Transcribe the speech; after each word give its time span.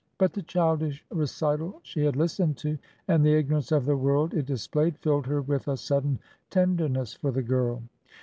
But 0.17 0.33
the 0.33 0.41
childish 0.41 1.05
recital 1.11 1.79
she 1.83 2.03
had 2.03 2.15
listened 2.15 2.57
to, 2.57 2.75
and 3.07 3.23
the 3.23 3.35
ignorance 3.37 3.71
of 3.71 3.85
the 3.85 3.95
world 3.95 4.33
it 4.33 4.47
displayed, 4.47 4.97
filled 4.97 5.27
her 5.27 5.43
with 5.43 5.67
a 5.67 5.77
sudden 5.77 6.17
tenderness 6.49 7.13
for 7.13 7.29
the 7.29 7.43
girl. 7.43 7.83